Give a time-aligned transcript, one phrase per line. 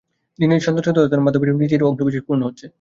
[0.39, 2.65] নিজের সন্তানহত্যার মাধ্যমে সেই ইচ্ছারই অংশবিশেষ পূর্ণ হচ্ছে।